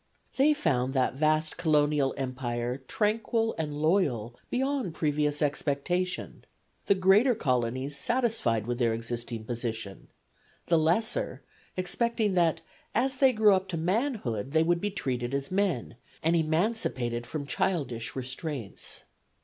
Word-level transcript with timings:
They 0.35 0.55
found 0.55 0.95
that 0.95 1.13
vast 1.13 1.57
colonial 1.57 2.15
empire 2.17 2.79
tranquil 2.87 3.53
and 3.59 3.79
loyal 3.79 4.35
beyond 4.49 4.95
previous 4.95 5.43
expectation 5.43 6.43
the 6.87 6.95
greater 6.95 7.35
colonies 7.35 7.97
satisfied 7.97 8.65
with 8.65 8.79
their 8.79 8.95
existing 8.95 9.43
position; 9.45 10.07
the 10.65 10.79
lesser 10.79 11.43
expecting 11.77 12.33
that 12.33 12.61
as 12.95 13.17
they 13.17 13.31
grew 13.31 13.53
up 13.53 13.67
to 13.67 13.77
manhood 13.77 14.53
they 14.53 14.63
would 14.63 14.81
be 14.81 14.89
treated 14.89 15.35
as 15.35 15.51
men, 15.51 15.97
and 16.23 16.35
emancipated 16.35 17.27
from 17.27 17.45
childish 17.45 18.15
restraints. 18.15 19.03